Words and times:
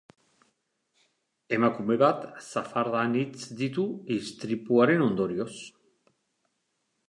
Emakume 1.57 1.97
bat 2.03 2.23
zafarda 2.47 3.03
anitz 3.07 3.45
ditu 3.61 3.87
istripuaren 4.19 5.07
ondorioz. 5.11 5.51